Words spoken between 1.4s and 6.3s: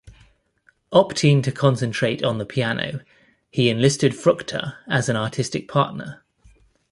to concentrate on the piano, he enlisted Fruchter as an artistic partner.